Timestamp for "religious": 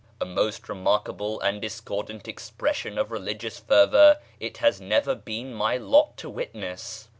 3.11-3.59